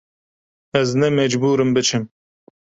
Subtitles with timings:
[0.79, 2.03] Ez ne mecbûr im biçim.